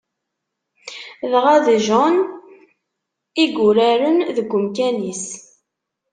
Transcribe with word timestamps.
Dɣa 1.31 1.55
d 1.65 1.67
Jean 1.85 2.17
i 3.43 3.45
yuraren 3.53 4.17
deg 4.37 4.49
umkan-is. 4.57 5.25